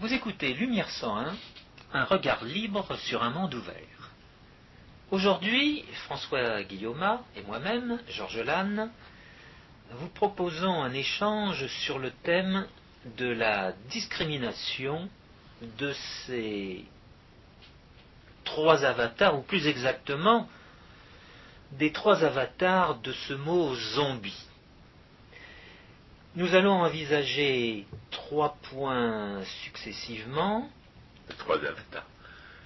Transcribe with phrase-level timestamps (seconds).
[0.00, 1.34] Vous écoutez Lumière 101,
[1.92, 4.12] un regard libre sur un monde ouvert.
[5.10, 8.92] Aujourd'hui, François Guillaume et moi-même, Georges Lannes,
[9.90, 12.68] vous proposons un échange sur le thème
[13.16, 15.08] de la discrimination
[15.62, 15.92] de
[16.26, 16.84] ces
[18.44, 20.48] trois avatars, ou plus exactement,
[21.72, 24.47] des trois avatars de ce mot zombie.
[26.38, 30.70] Nous allons envisager trois points successivement.
[31.28, 32.06] Les trois avatars.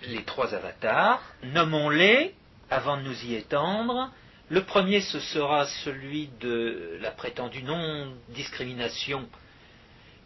[0.03, 1.23] Les trois avatars.
[1.43, 2.35] Nommons-les
[2.69, 4.11] avant de nous y étendre.
[4.51, 9.27] Le premier, ce sera celui de la prétendue non-discrimination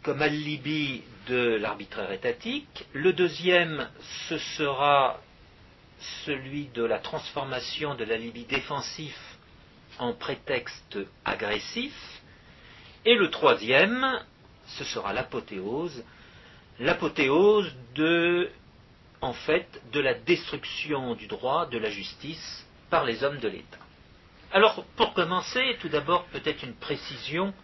[0.03, 2.85] comme alibi de l'arbitraire étatique.
[2.95, 3.89] Le deuxième,
[4.29, 5.21] ce sera
[6.25, 9.17] celui de la transformation de l'alibi défensif
[10.01, 11.95] en prétexte agressif.
[13.07, 14.05] Et le troisième,
[14.67, 16.03] ce sera l'apothéose,
[16.81, 18.51] l'apothéose de,
[19.21, 23.79] en fait, de la destruction du droit, de la justice par les hommes de l'État.
[24.53, 27.55] Alors, pour commencer, tout d'abord, peut-être une précision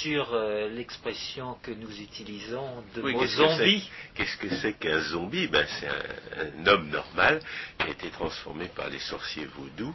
[0.00, 3.80] sur euh, l'expression que nous utilisons de Oui, mot qu'est-ce que zombie.
[3.80, 5.48] c'est- Qu'est-ce que c'est qu'un zombie?
[5.48, 7.40] Ben, C'est un, un homme normal
[7.78, 9.94] qui a été transformé par les sorciers vaudous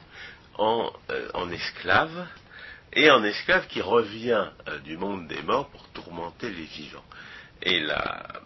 [0.58, 2.28] en, euh, en esclave,
[2.94, 7.06] et en esclave qui revient euh, du monde des morts pour tourmenter les vivants.
[7.62, 8.42] Et la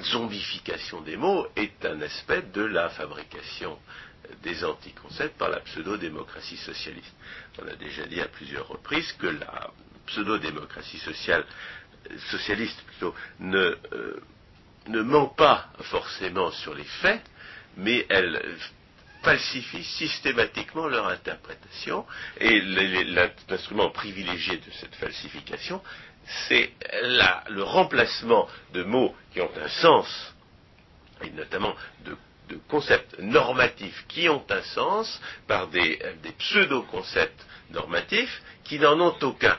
[0.00, 3.78] zombification des mots est un aspect de la fabrication
[4.42, 7.14] des anticoncepts par la pseudo-démocratie socialiste.
[7.62, 9.70] On a déjà dit à plusieurs reprises que la
[10.06, 11.44] pseudo-démocratie sociale,
[12.30, 14.20] socialiste plutôt, ne, euh,
[14.88, 17.22] ne ment pas forcément sur les faits,
[17.76, 18.40] mais elle
[19.26, 22.06] euh, falsifie systématiquement leur interprétation,
[22.40, 25.82] et l'instrument privilégié de cette falsification,
[26.48, 26.72] c'est
[27.48, 30.34] le remplacement de mots qui ont un sens,
[31.22, 31.74] et notamment
[32.04, 32.16] de,
[32.68, 35.98] concepts normatifs qui ont un sens, par des,
[36.38, 39.58] pseudo-concepts normatifs qui n'en ont aucun.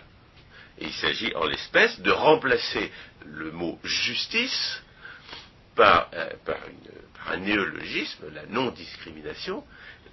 [0.80, 2.92] Il s'agit en l'espèce de remplacer
[3.26, 4.82] le mot justice
[5.76, 9.64] par, euh, une- un néologisme, la non-discrimination,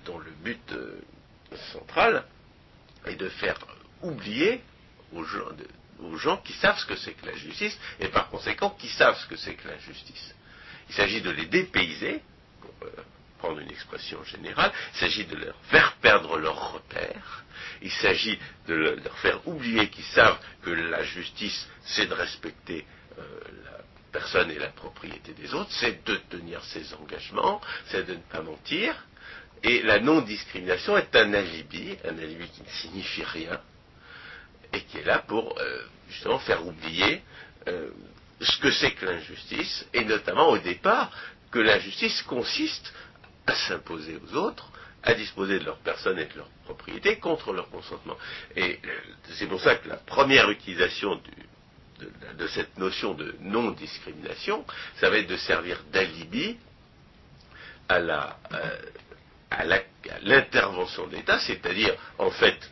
[0.05, 1.01] dont le but euh,
[1.73, 2.25] central
[3.07, 3.59] est de faire
[4.03, 4.61] oublier
[5.13, 5.47] aux gens,
[6.01, 9.19] aux gens qui savent ce que c'est que la justice, et par conséquent qui savent
[9.19, 10.35] ce que c'est que l'injustice.
[10.89, 12.21] Il s'agit de les dépayser,
[12.61, 12.91] pour euh,
[13.39, 17.45] prendre une expression générale, il s'agit de leur faire perdre leurs repères,
[17.83, 22.85] il s'agit de le- leur faire oublier qu'ils savent que la justice, c'est de respecter
[23.19, 23.23] euh,
[23.65, 23.74] la
[24.15, 28.41] personne et la propriété des autres, c'est de tenir ses engagements, c'est de ne pas
[28.43, 28.95] mentir,
[29.63, 33.61] et la non-discrimination est un alibi, un alibi qui ne signifie rien,
[34.73, 37.23] et qui est là pour euh, justement faire oublier
[37.69, 37.91] euh,
[38.41, 41.11] ce que c'est que l'injustice, et notamment au départ
[41.51, 42.93] que l'injustice consiste
[43.47, 44.71] à s'imposer aux autres,
[45.03, 48.17] à disposer de leur personne et de leur propriété contre leur consentement.
[48.57, 48.89] Et euh,
[49.37, 51.31] c'est pour ça que la première utilisation du-
[52.39, 54.65] de, cette notion de non-discrimination,
[54.97, 56.57] ça va être de servir d'alibi
[57.89, 58.37] à euh,
[60.23, 62.71] l'intervention de l'État, c'est-à-dire en fait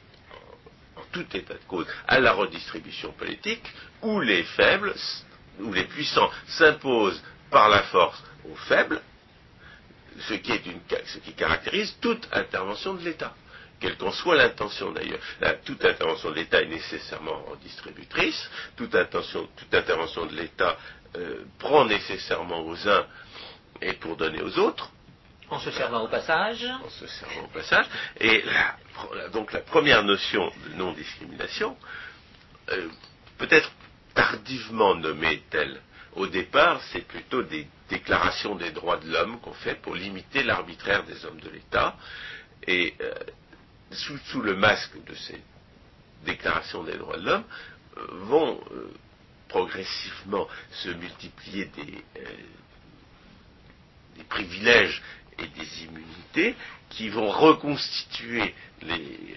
[0.97, 3.65] en tout état de cause, à la redistribution politique,
[4.03, 4.95] où les faibles,
[5.61, 9.01] où les puissants s'imposent par la force aux faibles,
[10.19, 13.35] ce qui caractérise toute intervention de l'État,
[13.83, 15.19] quelle qu'en soit l'intention d'ailleurs.
[15.65, 20.79] Toute intervention de l'État est nécessairement redistributrice, toute, intention- toute intervention de l'État
[21.17, 23.05] euh, prend nécessairement aux uns
[23.83, 24.91] et pour donner aux autres,
[25.51, 26.65] En se servant au passage.
[26.65, 27.87] en se servant au passage.
[28.21, 31.77] Et la- donc la première notion de non-discrimination,
[32.71, 32.89] euh,
[33.39, 33.73] peut-être
[34.15, 35.81] tardivement nommée telle,
[36.15, 41.03] au départ, c'est plutôt des déclarations des droits de l'homme qu'on fait pour limiter l'arbitraire
[41.05, 41.97] des hommes de l'État.
[42.69, 43.13] Et euh,
[43.95, 45.41] sous, le masque de ces
[46.25, 47.45] déclarations des droits de l'homme,
[47.97, 48.91] euh, vont euh,
[49.49, 52.25] progressivement se multiplier des, euh,
[54.17, 55.03] des privilèges
[55.39, 56.55] et des immunités
[56.91, 59.37] qui vont reconstituer les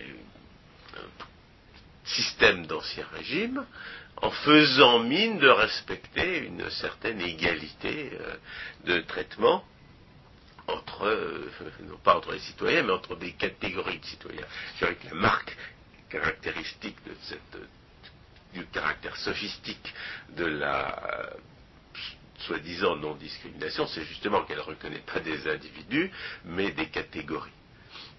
[2.04, 3.66] systèmes d'ancien régime
[4.18, 8.12] en faisant mine de respecter une certaine égalité
[8.86, 9.64] de traitement
[10.68, 11.52] entre, euh,
[11.82, 14.46] non pas entre les citoyens, mais entre des catégories de citoyens.
[14.76, 15.56] Je dirais que la marque
[16.10, 16.98] caractéristique
[18.54, 19.94] du caractère sophistique
[20.30, 21.30] de la euh,
[22.40, 26.12] soi-disant non-discrimination, c'est justement qu'elle ne reconnaît pas des individus,
[26.46, 27.52] mais des catégories.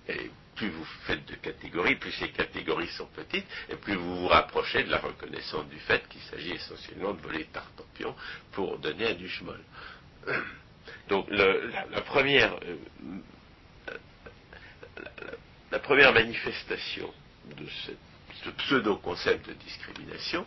[0.08, 4.28] Et plus vous faites de catégories, plus ces catégories sont petites, et plus vous vous
[4.28, 8.14] rapprochez de la reconnaissance du fait qu'il s'agit essentiellement de voler tartampion
[8.52, 9.64] pour donner un molle.
[11.08, 12.76] Donc la, première, euh,
[15.70, 17.12] la, première manifestation
[17.56, 17.66] de
[18.44, 20.44] ce pseudo-concept de discrimination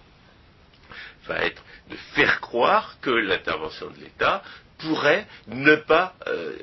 [1.26, 4.44] va être de faire croire que l'intervention de l'État
[4.80, 6.58] pourrait ne pas euh,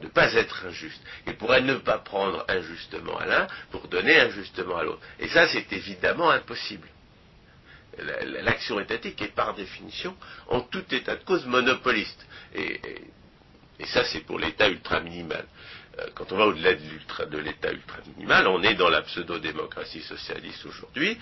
[0.00, 1.02] ne pas être injuste.
[1.26, 5.02] Il pourrait ne pas prendre injustement à l'un pour donner injustement à l'autre.
[5.18, 6.88] Et ça, c'est évidemment impossible.
[7.98, 10.16] L'action étatique est par définition,
[10.48, 12.26] en tout état de cause, monopoliste.
[12.54, 12.80] Et,
[13.84, 15.44] ça, c'est pour l'État ultra-minimal.
[15.98, 21.18] Euh, quand on va au-delà de l'État ultra-minimal, on est dans la pseudo-démocratie socialiste aujourd'hui.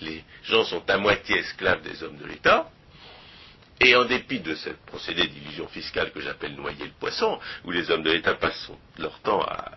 [0.00, 2.70] Les gens sont à moitié esclaves des hommes de l'État.
[3.80, 7.90] Et en dépit de ce procédé d'illusion fiscale que j'appelle noyer le poisson, où les
[7.90, 9.72] hommes de l'État passent leur temps à,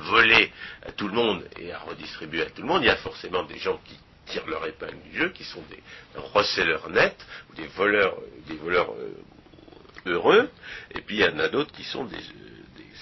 [0.00, 0.52] voler
[0.86, 3.42] à tout le monde et à redistribuer à tout le monde, il y a forcément
[3.44, 3.96] des gens qui
[4.30, 5.82] tirent leur épingle du jeu, qui sont des
[6.16, 8.16] receleurs nets, ou des voleurs,
[8.46, 9.14] des voleurs euh,
[10.06, 10.50] heureux,
[10.92, 12.22] et puis il y en a d'autres qui sont des,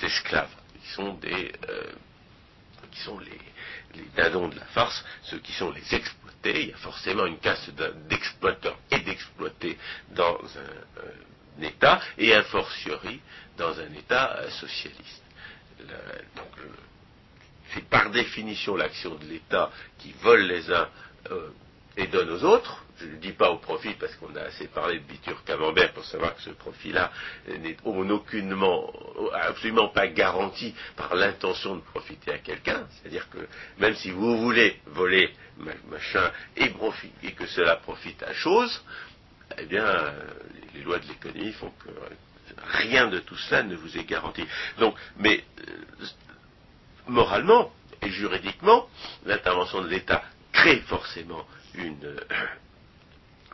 [0.02, 1.92] esclaves, qui sont des, euh,
[2.90, 3.40] qui sont les,
[3.94, 7.38] les dindons de la farce, ceux qui sont les exploitants il y a forcément une
[7.38, 7.70] caste
[8.08, 9.78] d'exploiteurs et d'exploités
[10.10, 13.20] dans un, État, et un fortiori
[13.56, 15.22] dans un État euh, socialiste.
[16.36, 16.50] donc,
[17.72, 20.88] c'est par définition l'action de l'État qui vole les uns
[21.30, 21.48] euh,
[21.96, 22.82] et donne aux autres.
[22.98, 26.04] Je ne dis pas au profit parce qu'on a assez parlé de Bitur Camembert pour
[26.04, 27.10] savoir que ce profit-là
[27.46, 28.90] n'est aucunement,
[29.34, 32.86] absolument pas garanti par l'intention de profiter à quelqu'un.
[32.90, 33.38] C'est-à-dire que
[33.78, 35.30] même si vous voulez voler
[35.90, 36.72] machin et,
[37.22, 38.82] et que cela profite à chose,
[39.58, 39.86] eh bien,
[40.74, 41.90] les lois de l'économie font que
[42.64, 44.44] rien de tout cela ne vous est garanti.
[44.78, 46.06] Donc, mais euh,
[47.08, 48.88] moralement et juridiquement,
[49.24, 50.22] l'intervention de l'État
[50.56, 52.16] crée forcément une,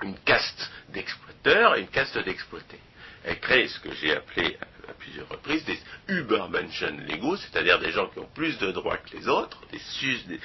[0.02, 2.80] une caste d'exploiteurs et une caste d'exploités.
[3.24, 4.56] Elle crée ce que j'ai appelé
[4.88, 5.78] à plusieurs reprises des
[6.08, 10.40] Übermenschen légaux, c'est-à-dire des gens qui ont plus de droits que les autres, des,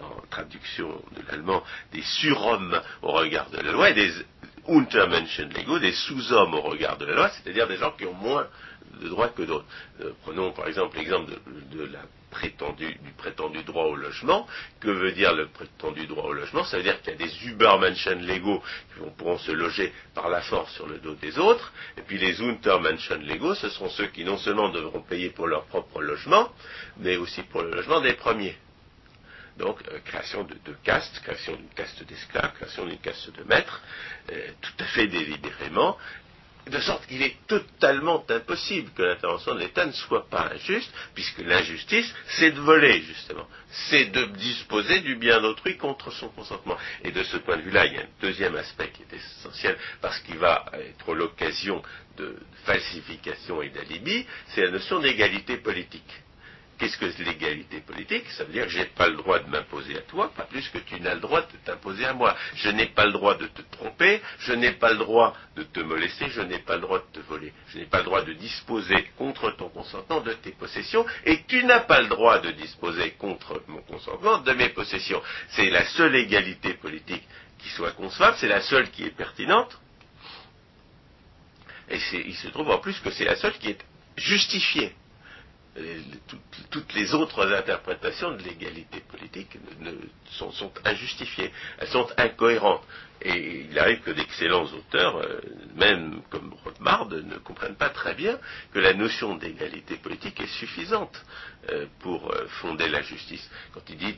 [0.00, 1.62] en traduction de l'allemand,
[1.92, 4.12] des surhommes au regard de la loi, et des
[4.68, 8.46] Untermenschen légaux, des sous-hommes au regard de la loi, c'est-à-dire des gens qui ont moins
[9.00, 9.66] de droits que d'autres.
[10.00, 11.32] Euh, prenons par exemple l'exemple
[12.76, 14.46] du prétendu droit au logement.
[14.80, 16.64] Que veut dire le prétendu droit au logement?
[16.64, 18.62] Ça veut dire qu'il y a des Übermenschen légaux
[18.94, 22.40] qui pourront se loger par la force sur le dos des autres, et puis les
[22.40, 26.52] Untermenschen légaux, ce sont ceux qui non seulement devront payer pour leur propre logement,
[26.98, 28.56] mais aussi pour le logement des premiers.
[29.56, 33.82] Donc, euh, création de, de castes, création d'une caste d'esclaves, création d'une caste de maîtres,
[34.30, 35.98] euh, tout à fait délibérément,
[36.68, 41.38] de sorte qu'il est totalement impossible que l'intervention de l'État ne soit pas injuste, puisque
[41.38, 43.46] l'injustice, c'est de voler, justement.
[43.90, 46.76] C'est de disposer du bien d'autrui contre son consentement.
[47.04, 49.76] Et de ce point de vue-là, il y a un deuxième aspect qui est essentiel,
[50.00, 51.82] parce qu'il va être l'occasion
[52.16, 56.22] de falsification et d'alibi, c'est la notion d'égalité politique.
[56.78, 58.30] Qu'est-ce que l'égalité politique?
[58.30, 60.68] Ça veut dire que je n'ai pas le droit de m'imposer à toi, pas plus
[60.68, 62.36] que tu n'as le droit de t'imposer à moi.
[62.54, 65.80] Je n'ai pas le droit de te tromper, je n'ai pas le droit de te
[65.80, 67.52] molester, je n'ai pas le droit de te voler.
[67.70, 71.64] Je n'ai pas le droit de disposer contre ton consentement de tes possessions, et tu
[71.64, 75.20] n'as pas le droit de disposer contre mon consentement de mes possessions.
[75.48, 77.26] C'est la seule égalité politique
[77.58, 79.76] qui soit concevable, c'est la seule qui est pertinente,
[81.90, 83.84] et il se trouve en plus que c'est la seule qui est
[84.16, 84.94] justifiée
[86.70, 89.58] toutes les autres interprétations de l'égalité politique
[90.30, 92.82] sont, injustifiées, elles sont incohérentes.
[93.20, 95.40] Et il arrive que d'excellents auteurs, euh,
[95.74, 98.38] même comme Rothbard, ne comprennent pas très bien
[98.72, 101.24] que la notion d'égalité politique est suffisante
[101.70, 103.50] euh, pour euh, fonder la justice.
[103.74, 104.14] Quand il dit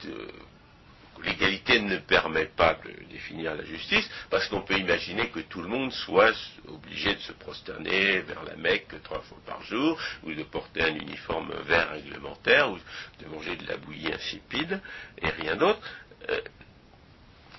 [1.22, 5.68] l'égalité ne permet pas de définir la justice, parce qu'on peut imaginer que tout le
[5.68, 6.34] monde soit
[6.68, 10.94] obligé de se prosterner vers la Mecque trois fois par jour, ou de porter un
[10.94, 12.78] uniforme vert réglementaire, ou
[13.22, 14.80] de manger de la bouillie insipide,
[15.20, 15.80] et rien d'autre.
[16.28, 16.40] Euh,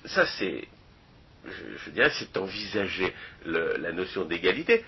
[0.05, 0.67] ça, c'est,
[1.45, 3.13] je, dirais, c'est envisager
[3.45, 4.83] la notion d'égalité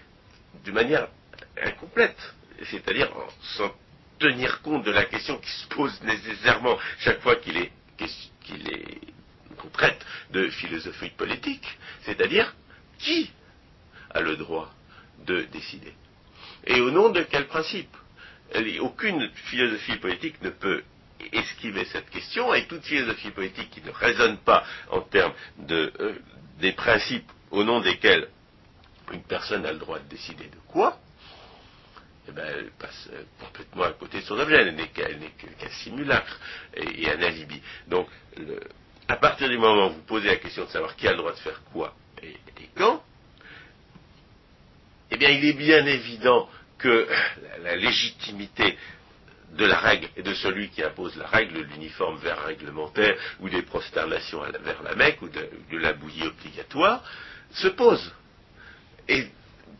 [0.64, 1.08] d'une manière
[1.62, 2.18] incomplète,
[2.64, 3.12] c'est-à-dire
[3.58, 3.72] sans
[4.20, 9.00] tenir compte de la question qui se pose nécessairement chaque fois qu'il est qu'il est
[9.58, 9.70] qu'on
[10.32, 12.54] de philosophie politique, c'est-à-dire
[13.00, 13.32] qui
[14.10, 14.74] a le droit
[15.26, 15.94] de décider.
[16.66, 17.96] Et au nom de quel principe?
[18.82, 20.84] Aucune philosophie politique ne peut
[21.32, 25.34] esquiver cette question et toute philosophie politique qui ne raisonne pas en termes
[25.72, 26.14] euh,
[26.60, 28.28] des principes au nom desquels
[29.12, 31.00] une personne a le droit de décider de quoi
[32.28, 36.40] eh ben, elle passe euh, complètement à côté de son objet, elle n'est qu'un simulacre
[36.76, 37.62] et, un alibi.
[37.88, 38.08] Donc,
[39.08, 41.34] à partir du moment où vous posez la question de savoir qui a le droit
[41.34, 42.36] de faire quoi et,
[42.76, 43.04] quand,
[45.12, 47.08] eh bien, il est bien évident que
[47.62, 48.78] la, légitimité
[49.52, 53.62] de la règle et de celui qui impose la règle, l'uniforme vers réglementaire, ou des
[53.62, 57.04] prosternations vers la Mecque, ou de, la bouillie obligatoire,
[57.52, 58.12] se pose.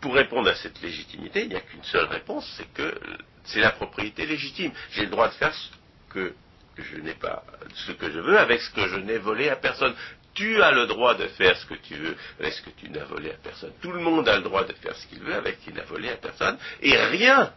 [0.02, 3.00] Pour répondre à cette légitimité, il n'y a qu'une seule réponse, c'est que
[3.46, 4.72] c'est la propriété légitime.
[4.92, 5.70] J'ai le droit de faire ce
[6.10, 6.34] que
[6.78, 7.44] je n'ai pas,
[7.86, 9.94] ce que je veux avec ce que je n'ai volé à personne.
[10.34, 13.04] Tu as le droit de faire ce que tu veux avec ce que tu n'as
[13.04, 13.72] volé à personne.
[13.82, 15.84] Tout le monde a le droit de faire ce qu'il veut avec ce qu'il n'a
[15.84, 17.54] volé à personne, et rien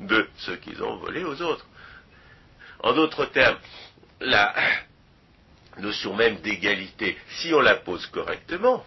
[0.00, 1.66] de ce qu'ils ont volé aux autres.
[2.80, 3.58] En d'autres termes,
[4.20, 4.54] la
[5.78, 8.84] notion même d'égalité, si on la pose correctement,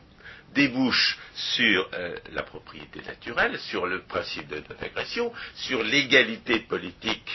[0.53, 7.29] débouche sur euh, la propriété naturelle, sur le principe de non-agression, sur l'égalité politique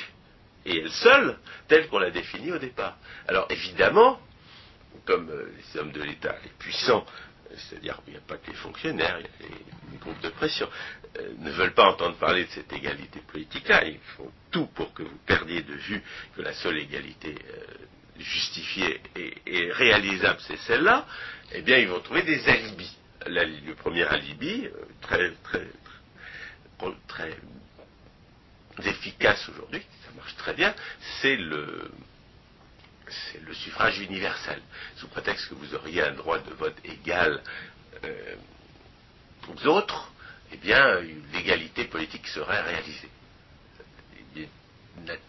[0.65, 2.97] et elle seule, telle qu'on l'a définie au départ.
[3.29, 4.21] Alors évidemment,
[5.05, 7.07] comme euh, les hommes de l'État, les puissants,
[7.57, 9.57] c'est-à-dire qu'il n'y a pas que les fonctionnaires, il y a
[9.93, 10.69] les, groupes de pression,
[11.19, 13.85] euh, ne veulent pas entendre parler de cette égalité politique-là.
[13.87, 16.03] Ils font tout pour que vous perdiez de vue
[16.37, 17.35] que la seule égalité
[18.19, 21.07] justifiée et, et réalisable, c'est celle-là.
[21.53, 22.97] Eh bien, ils vont trouver des alibis
[23.29, 25.67] le premier alibi, euh, très, très,
[27.09, 27.37] très,
[28.85, 30.75] efficace aujourd'hui, ça marche très bien,
[31.21, 31.91] c'est le,
[33.09, 34.61] c'est le suffrage universel,
[34.97, 37.43] sous prétexte que vous auriez un droit de vote égal
[38.05, 38.37] euh,
[39.49, 40.13] aux autres,
[40.53, 41.01] eh bien,
[41.33, 43.09] l'égalité politique serait réalisée.
[44.37, 44.49] Il
[45.11, 45.21] est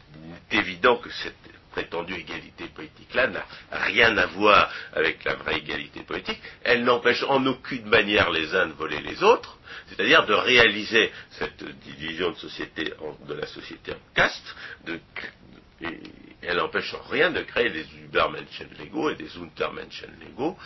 [0.51, 1.35] évident que cette
[1.77, 6.41] prétendue égalité politique-là n'a rien à voir avec la vraie égalité politique.
[6.63, 11.63] Elle n'empêche en aucune manière les uns de voler les autres, c'est-à-dire de réaliser cette
[11.81, 12.93] division de, société
[13.27, 14.55] de la société en caste,
[14.87, 16.01] et
[16.41, 20.57] elle n'empêche en rien de créer des Übermenschen légaux et des Untermenschen légaux,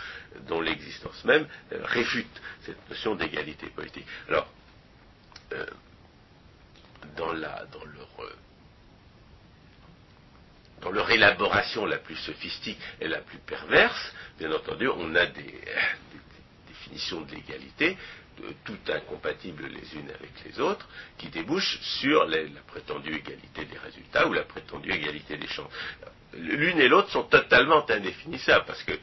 [0.48, 4.06] dont l'existence même euh, réfute cette notion d'égalité politique.
[4.30, 4.48] Alors,
[5.52, 5.66] euh,
[7.18, 8.08] dans, la, dans leur
[10.82, 15.62] dans leur élaboration la plus sophistique et la plus perverse, bien entendu, on a des,
[16.68, 17.98] définitions de l'égalité,
[18.64, 24.28] tout incompatibles les unes avec les autres, qui débouchent sur la prétendue égalité des résultats
[24.28, 25.72] ou la prétendue égalité des chances.
[26.34, 28.94] L'une et l'autre sont totalement indéfinissables, parce que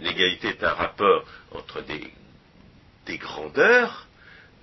[0.00, 4.07] l'égalité est un rapport entre des grandeurs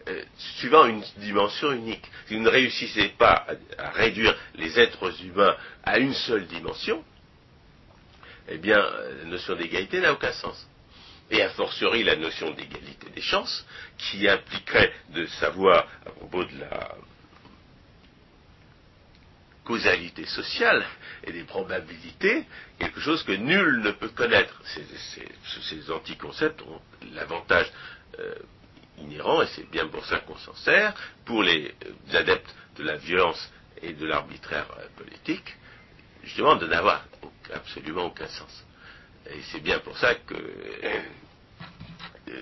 [0.07, 0.23] euh,
[0.59, 2.05] suivant une dimension unique.
[2.27, 3.47] Si vous ne réussissez pas
[3.77, 7.03] à, réduire les êtres humains à une seule dimension,
[8.47, 10.67] eh bien, la notion d'égalité n'a aucun sens.
[11.31, 13.65] Et a fortiori la notion d'égalité des chances,
[13.97, 16.95] qui impliquerait de savoir, à propos de la
[19.63, 20.85] causalité sociale
[21.23, 22.45] et des probabilités,
[22.77, 24.61] quelque chose que nul ne peut connaître.
[24.65, 26.81] Ces, anticoncepts ont
[27.13, 27.71] l'avantage
[28.19, 28.35] euh,
[28.97, 30.93] inhérent, et c'est bien pour ça qu'on s'en sert,
[31.25, 31.73] pour les
[32.13, 35.55] adeptes de la violence et de l'arbitraire euh, politique,
[36.23, 37.05] justement de n'avoir
[37.53, 38.65] absolument aucun sens.
[39.29, 41.01] Et c'est bien pour ça que euh,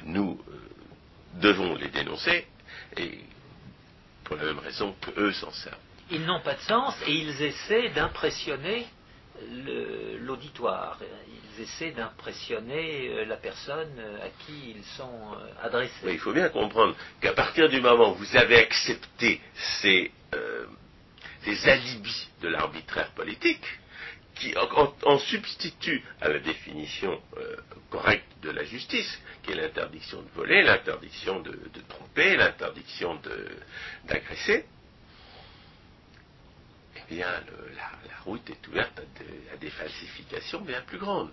[0.05, 0.59] nous euh,
[1.35, 2.47] devons les dénoncer,
[2.97, 3.19] et
[4.23, 5.77] pour la même raison qu'eux s'en servent.
[6.11, 8.85] Ils n'ont pas de sens et ils essaient d'impressionner
[10.21, 10.99] l'auditoire.
[11.55, 15.93] Ils essaient d'impressionner euh, la personne euh, à qui ils sont euh, adressés.
[16.05, 19.39] il faut bien comprendre qu'à partir du moment où vous avez accepté
[19.81, 20.11] ces,
[21.65, 23.65] alibis de l'arbitraire politique,
[24.35, 27.21] qui en, substitue à la définition
[27.91, 33.19] correcte de la justice, qui est l'interdiction de voler, l'interdiction de, de tromper, l'interdiction
[34.05, 34.65] d'agresser,
[37.09, 39.01] eh bien, la, route est ouverte
[39.51, 41.31] à, des falsifications bien plus grandes.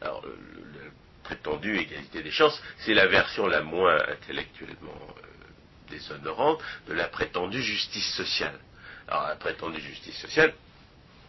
[0.00, 0.90] Alors, le,
[1.22, 7.62] prétendu égalité des chances, c'est la version la moins intellectuellement euh, déshonorante de la prétendue
[7.62, 8.58] justice sociale.
[9.06, 10.52] Alors, la prétendue justice sociale,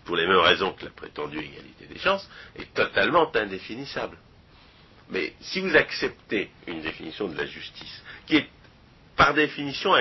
[0.04, 4.18] pour les mêmes raisons que la prétendue égalité des chances, est totalement indéfinissable.
[5.10, 8.50] Mais si vous acceptez une définition de la justice, qui est
[9.16, 9.94] par définition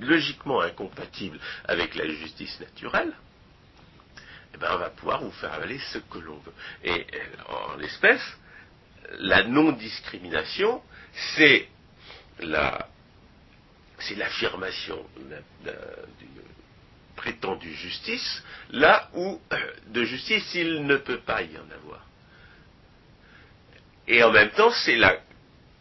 [0.00, 3.12] logiquement incompatible avec la justice naturelle,
[4.54, 6.52] eh ben, on va pouvoir vous faire avaler ce que l'on veut.
[6.84, 8.22] Et euh, en l'espèce,
[9.18, 10.82] la non-discrimination,
[11.36, 11.68] c'est
[14.16, 15.42] l'affirmation d'une
[17.16, 22.06] prétendue justice, là où euh, de justice il ne peut pas y en avoir.
[24.08, 25.18] Et en même temps, c'est la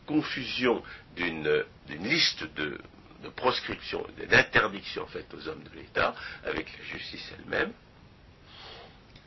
[0.05, 0.83] confusion
[1.15, 2.77] d'une liste de
[3.23, 7.73] de proscription, d'interdiction faite aux hommes de l'État avec la justice elle-même.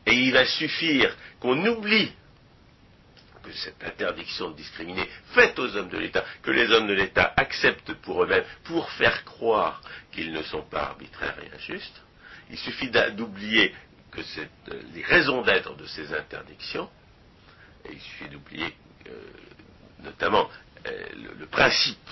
[0.06, 2.12] Et il va suffire qu'on oublie
[3.42, 7.32] que cette interdiction de discriminer faite aux hommes de l'État, que les hommes de l'État
[7.36, 9.80] acceptent pour eux-mêmes, pour faire croire
[10.12, 12.02] qu'ils ne sont pas arbitraires et injustes,
[12.50, 13.74] il suffit d'oublier
[14.10, 16.88] que euh, les raisons d'être de ces interdictions,
[17.86, 18.74] et il suffit d'oublier
[19.08, 19.10] euh,
[20.04, 20.48] notamment
[20.86, 21.06] euh,
[21.38, 22.10] le, principe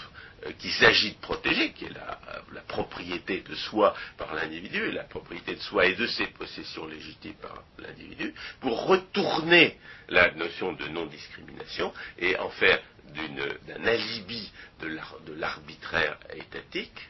[0.58, 2.18] qu'il s'agit de protéger, qui est la,
[2.52, 7.34] la, propriété de soi par l'individu, la propriété de soi et de ses possessions légitimes
[7.34, 9.78] par l'individu, pour retourner
[10.08, 12.80] la notion de non-discrimination et en faire
[13.14, 14.98] d'un alibi de
[15.34, 17.08] l'arbitraire étatique,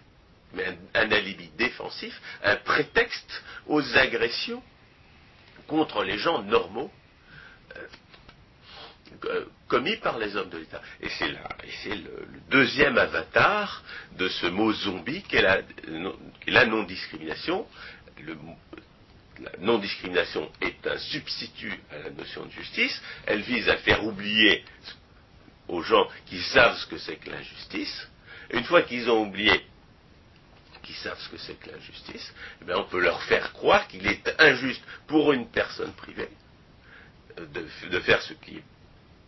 [0.53, 4.63] mais un, alibi défensif, un prétexte aux agressions
[5.67, 6.91] contre les gens normaux
[7.77, 7.87] euh, euh,
[9.69, 10.81] commis par les hommes de l'État.
[11.01, 11.37] Et c'est le,
[11.97, 13.83] le, deuxième avatar
[14.19, 15.61] de ce mot zombie qu'est la,
[16.47, 17.67] la non-discrimination.
[18.27, 23.01] La non-discrimination est un substitut à la notion de justice.
[23.27, 24.65] Elle vise à faire oublier
[25.69, 28.09] aux gens qui savent ce que c'est que l'injustice.
[28.53, 29.65] Une fois qu'ils ont oublié
[30.83, 32.35] qui savent ce que c'est que l'injustice,
[32.67, 36.29] eh on peut leur faire croire qu'il est injuste pour une personne privée
[37.39, 37.47] euh,
[37.91, 38.65] de, faire ce qui est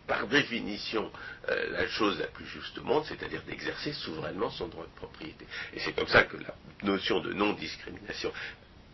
[0.07, 1.11] par définition
[1.49, 5.47] euh, la chose la plus juste au monde, c'est-à-dire d'exercer souverainement son droit de propriété.
[5.75, 8.33] Et c'est comme ça que la notion de non-discrimination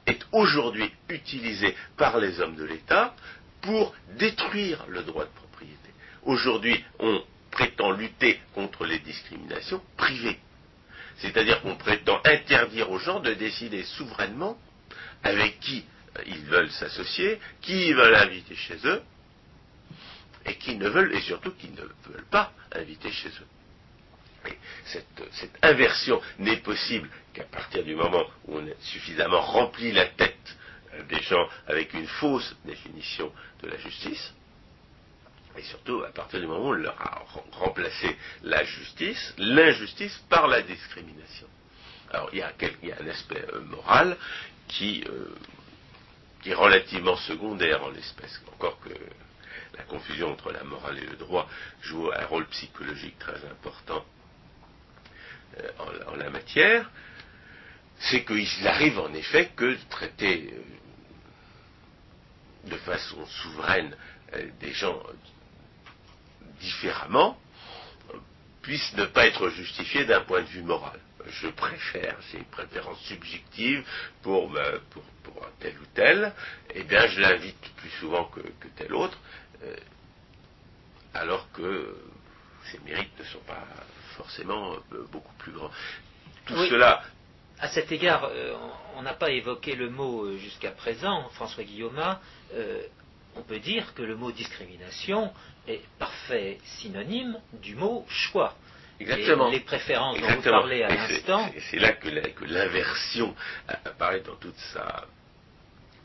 [0.07, 3.15] est aujourd'hui utilisée par les hommes de l'État
[3.61, 5.91] pour détruire le droit de propriété.
[6.23, 10.39] Aujourd'hui, on prétend lutter contre les discriminations privées.
[11.19, 14.57] C'est-à-dire qu'on prétend interdire aux gens de décider souverainement
[15.25, 15.85] avec qui
[16.17, 19.03] euh, ils veulent s'associer, qui ils veulent inviter chez eux,
[20.47, 24.49] et qui ne veulent, et surtout qui ne veulent pas inviter chez eux.
[24.49, 30.07] Et cette, inversion n'est possible qu'à partir du moment où on a suffisamment rempli la
[30.07, 30.57] tête
[30.95, 34.33] euh, des gens avec une fausse définition de la justice,
[35.57, 40.47] et surtout à partir du moment où on leur a remplacé la justice, l'injustice par
[40.47, 41.49] la discrimination.
[42.11, 42.53] Alors il y a,
[43.01, 44.17] un aspect euh, moral
[44.69, 45.35] qui, euh,
[46.43, 48.91] qui, est relativement secondaire en l'espèce, encore que
[49.77, 51.49] la confusion entre la morale et le droit
[51.83, 54.05] joue un rôle psychologique très important
[55.61, 55.71] euh,
[56.09, 56.91] en, la matière,
[57.99, 60.55] c'est qu'il arrive en effet que traiter
[62.65, 63.97] de façon souveraine
[64.61, 65.01] des gens
[66.61, 67.39] différemment
[68.63, 71.01] puisse ne pas être justifié d'un point de vue moral.
[71.27, 73.85] Je préfère, c'est une préférence subjective
[74.23, 74.53] pour,
[75.61, 76.33] tel ou tel,
[76.75, 78.41] eh bien je l'invite plus souvent que,
[78.77, 79.19] tel autre,
[79.65, 79.77] euh,
[81.15, 81.97] alors que
[82.71, 83.65] ses mérites ne sont pas
[84.17, 85.71] forcément euh, beaucoup plus grands.
[86.47, 87.03] Tout cela.
[87.61, 88.55] À cet égard, euh,
[88.97, 92.01] on n'a pas évoqué le mot jusqu'à présent, François Guillaume,
[93.37, 95.33] on peut dire que le mot discrimination
[95.67, 98.55] est parfait synonyme du mot choix.
[99.01, 99.49] Exactement.
[99.49, 101.49] les préférences dont vous parlez à l'instant.
[101.55, 102.09] Et c'est là que
[102.45, 103.35] l'inversion
[103.69, 105.07] apparaît dans toute sa,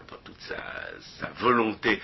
[0.10, 2.00] dans toute sa, volonté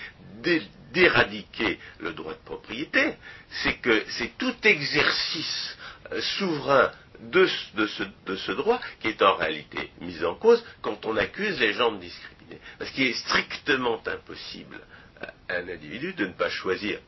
[0.93, 3.15] d'éradiquer le droit de propriété.
[3.63, 5.77] C'est que c'est tout exercice
[6.11, 11.59] euh, souverain de, ce, droit qui est en réalité mis en cause quand on accuse
[11.59, 12.59] les gens de discriminer.
[12.77, 14.79] Parce qu'il est strictement impossible
[15.21, 16.99] à un individu de ne pas choisir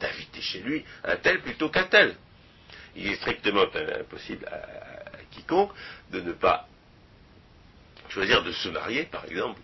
[0.00, 2.16] d'inviter chez lui un tel plutôt qu'un tel.
[2.96, 3.66] Il est strictement
[4.00, 5.72] impossible à, quiconque
[6.10, 6.66] de ne pas
[8.08, 9.60] choisir de se marier, par exemple,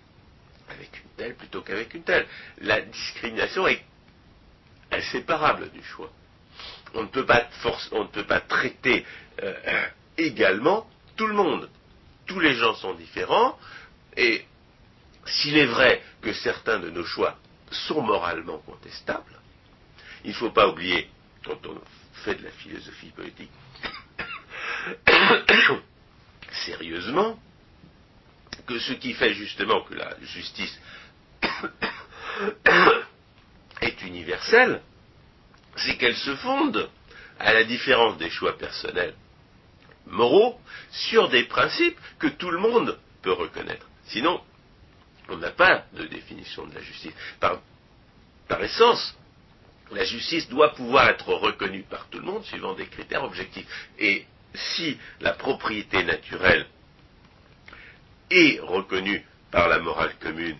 [1.34, 2.26] plutôt qu'avec une telle.
[2.58, 3.82] La discrimination est
[4.92, 6.10] inséparable du choix.
[6.94, 7.48] On ne peut pas,
[7.92, 9.04] on ne peut pas traiter
[9.42, 9.86] euh,
[10.18, 11.68] également tout le monde.
[12.26, 13.58] Tous les gens sont différents,
[14.16, 14.44] et
[15.26, 17.36] s'il est vrai que certains de nos choix
[17.70, 19.40] sont moralement contestables,
[20.24, 21.08] il ne faut pas oublier,
[21.44, 21.80] quand on
[22.24, 23.50] fait de la philosophie politique,
[26.64, 27.38] sérieusement,
[28.66, 30.80] que ce qui fait justement que la justice
[33.80, 34.82] est universelle,
[35.76, 36.90] c'est qu'elle se fonde,
[37.38, 39.14] à la différence des choix personnels
[40.06, 40.58] moraux,
[40.90, 43.86] sur des principes que tout le monde peut reconnaître.
[44.06, 44.40] Sinon,
[45.28, 47.12] on n'a pas de définition de la justice.
[47.40, 47.60] Par,
[48.62, 49.16] essence,
[49.90, 53.66] la justice doit pouvoir être reconnue par tout le monde suivant des critères objectifs.
[53.98, 56.66] Et si la propriété naturelle
[58.30, 60.58] est reconnue par la morale commune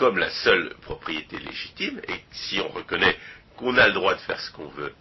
[0.00, 3.18] comme la seule propriété légitime, et si on reconnaît
[3.58, 4.94] qu'on a le droit de faire ce qu'on veut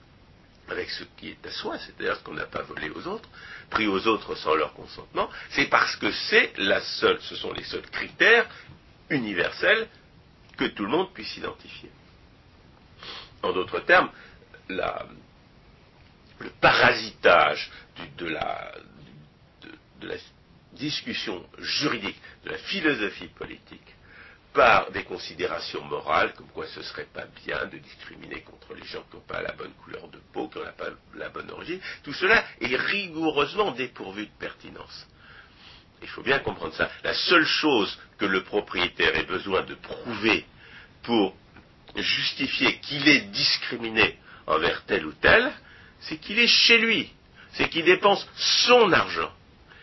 [0.67, 3.29] avec ce qui est à soi, c'est-à-dire ce qu'on n'a pas volé aux autres,
[3.69, 7.63] pris aux autres sans leur consentement, c'est parce que c'est la seule, ce sont les
[7.63, 8.49] seuls critères
[9.09, 9.87] universels
[10.57, 11.89] que tout le monde puisse identifier.
[13.41, 14.11] En d'autres termes,
[14.67, 17.71] le parasitage
[18.17, 18.73] de la
[20.73, 23.95] discussion juridique, de la philosophie politique,
[24.59, 29.01] par des considérations morales, comme quoi ce serait pas bien de discriminer contre les gens
[29.09, 32.11] qui n'ont pas la bonne couleur de peau, qui n'ont pas la bonne origine, tout
[32.11, 35.07] cela est rigoureusement dépourvu de pertinence.
[36.01, 36.91] Il faut bien comprendre ça.
[37.05, 40.45] La seule chose que le propriétaire ait besoin de prouver
[41.03, 41.33] pour
[41.95, 45.53] justifier qu'il est discriminé envers tel ou tel,
[46.01, 47.09] c'est qu'il est chez lui,
[47.53, 49.31] c'est qu'il dépense son argent.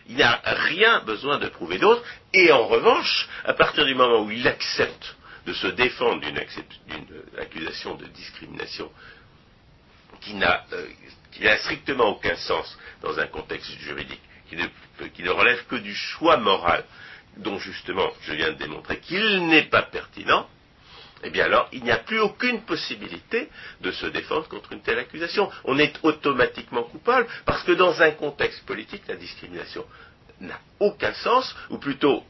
[0.09, 4.31] Il n'a rien besoin de prouver d'autre, et en revanche, à partir du moment où
[4.31, 5.15] il accepte
[5.45, 6.39] de se défendre d'une
[7.39, 8.91] accusation de discrimination
[10.21, 15.93] qui n'a euh, strictement aucun sens dans un contexte juridique, qui ne relève que du
[15.93, 16.83] choix moral,
[17.37, 20.47] dont justement je viens de démontrer qu'il n'est pas pertinent,
[21.23, 23.49] eh bien alors, il n'y a plus aucune possibilité
[23.81, 25.49] de se défendre contre une telle accusation.
[25.63, 29.85] On est automatiquement coupable parce que dans un contexte politique, la discrimination
[30.41, 32.23] n'a aucun sens, ou plutôt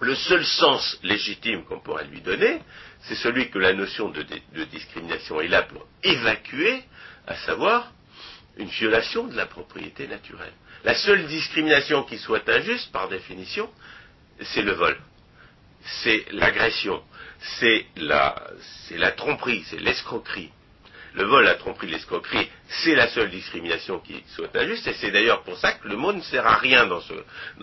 [0.00, 2.60] le seul sens légitime qu'on pourrait lui donner,
[3.02, 4.24] c'est celui que la notion de,
[4.64, 6.84] discrimination est là pour évacuer,
[7.26, 7.92] à savoir
[8.56, 10.52] une violation de la propriété naturelle.
[10.84, 13.68] La seule discrimination qui soit injuste, par définition,
[14.40, 14.96] c'est le vol,
[15.86, 17.02] c'est l'agression,
[17.58, 20.50] c'est la, tromperie, c'est l'escroquerie.
[21.14, 25.42] Le vol, la tromperie, l'escroquerie, c'est la seule discrimination qui soit injuste, et c'est d'ailleurs
[25.42, 27.00] pour ça que le mot ne sert à rien dans,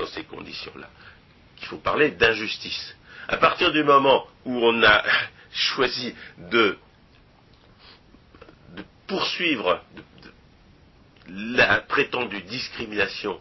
[0.08, 0.90] ces conditions-là.
[1.62, 2.96] Il faut parler d'injustice.
[3.28, 5.04] À partir du moment où on a
[5.54, 6.78] choisi de
[9.08, 9.82] poursuivre
[11.28, 13.40] la prétendue discrimination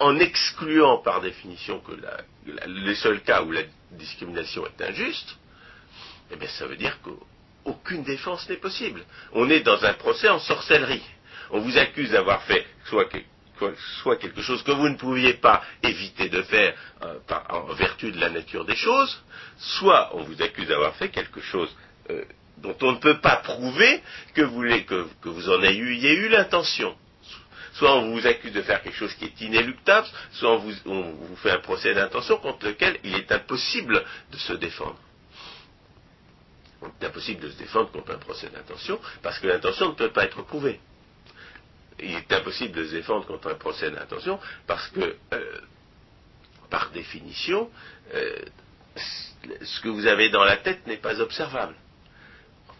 [0.00, 1.92] en excluant par définition que
[2.66, 5.36] les seuls cas où la discrimination est injuste,
[6.32, 9.04] eh bien ça veut dire qu'aucune défense n'est possible.
[9.32, 11.04] On est dans un procès en sorcellerie.
[11.50, 16.42] On vous accuse d'avoir fait soit, quelque chose que vous ne pouviez pas éviter de
[16.42, 17.18] faire euh,
[17.50, 19.22] en vertu de la nature des choses,
[19.58, 21.68] soit on vous accuse d'avoir fait quelque chose
[22.08, 22.24] euh,
[22.58, 24.02] dont on ne peut pas prouver
[24.34, 26.96] que vous, que, vous en ayez eu l'intention.
[27.80, 31.50] Soit on vous accuse de faire quelque chose qui est inéluctable, soit on vous fait
[31.50, 34.98] un procès d'intention contre lequel il est impossible de se défendre.
[36.82, 40.10] Il est impossible de se défendre contre un procès d'intention parce que l'intention ne peut
[40.10, 40.78] pas être prouvée.
[42.00, 45.60] Il est impossible de se défendre contre un procès d'intention parce que, euh,
[46.68, 47.70] par définition,
[48.12, 48.36] euh,
[49.62, 51.74] ce que vous avez dans la tête n'est pas observable.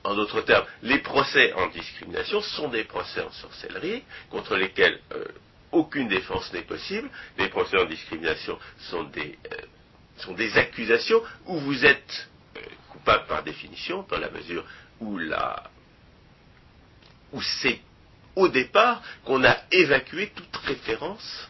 [0.02, 5.24] En d'autres termes, les procès en discrimination sont des procès en sorcellerie contre lesquels euh,
[5.72, 7.08] aucune défense n'est possible.
[7.38, 9.38] Les procès en discrimination sont des,
[10.16, 12.30] sont des accusations où vous êtes
[13.00, 14.64] coupable par définition, dans la mesure
[15.00, 15.18] où,
[17.40, 17.80] c'est
[18.36, 21.48] au départ qu'on a évacué toute référence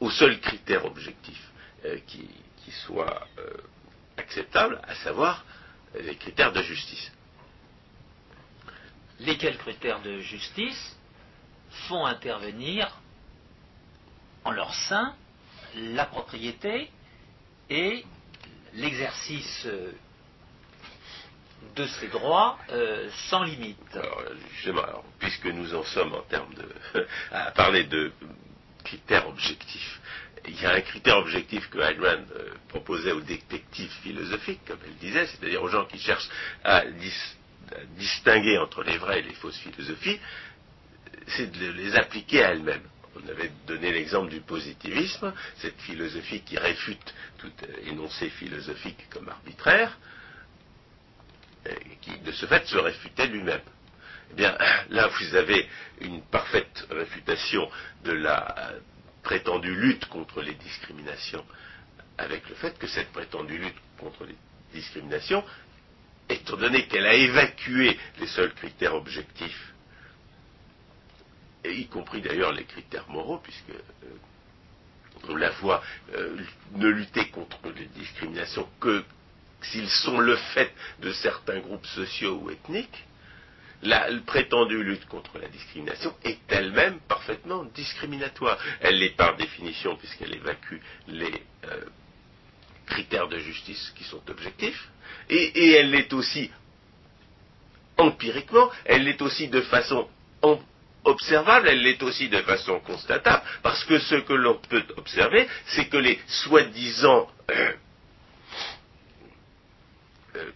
[0.00, 1.38] au seul critère objectif
[1.84, 2.28] euh, qui,
[2.86, 3.50] soit euh,
[4.16, 5.44] acceptable, à savoir
[5.98, 7.12] les critères de justice.
[9.20, 10.96] Lesquels critères de justice
[11.88, 13.00] font intervenir
[14.44, 15.14] en leur sein
[15.74, 16.90] la propriété
[17.68, 18.04] et
[18.74, 19.92] l'exercice euh,
[21.76, 23.78] de ces droits euh, sans limite.
[23.94, 24.22] Alors,
[24.54, 28.12] justement, puisque nous en sommes en termes de à parler de
[28.84, 30.00] critères objectifs,
[30.48, 34.96] il y a un critère objectif que Rand euh, proposait aux détectives philosophiques, comme elle
[34.96, 36.28] disait, c'est-à-dire aux gens qui cherchent
[36.64, 36.84] à,
[37.96, 40.18] distinguer entre les vraies et les fausses philosophies,
[41.28, 42.82] c'est de les appliquer à elles-mêmes.
[43.14, 47.52] On avait donné l'exemple du positivisme, cette philosophie qui réfute tout
[47.84, 49.96] énoncé philosophique comme arbitraire,
[51.66, 53.60] et qui de ce fait se réfutait lui-même.
[54.32, 54.56] Eh bien,
[54.90, 55.68] là, vous avez
[56.00, 57.68] une parfaite réfutation
[58.04, 58.72] de la
[59.22, 61.44] prétendue lutte contre les discriminations,
[62.18, 64.36] avec le fait que cette prétendue lutte contre les
[64.72, 65.44] discriminations,
[66.28, 69.70] étant donné qu'elle a évacué les seuls critères objectifs
[71.68, 75.82] y compris d'ailleurs les critères moraux, puisque euh, on la voit
[76.14, 76.36] euh,
[76.74, 79.04] ne lutter contre les discriminations que
[79.62, 83.04] s'ils sont le fait de certains groupes sociaux ou ethniques,
[83.82, 88.58] la prétendue lutte contre la discrimination est elle-même parfaitement discriminatoire.
[88.80, 90.76] Elle l'est par définition puisqu'elle évacue
[91.08, 91.84] les euh,
[92.86, 94.88] critères de justice qui sont objectifs,
[95.28, 96.50] et, elle l'est aussi
[97.96, 100.08] empiriquement, elle l'est aussi de façon
[101.04, 105.86] observable, elle l'est aussi de façon constatable, parce que ce que l'on peut observer, c'est
[105.86, 107.72] que les soi-disant euh,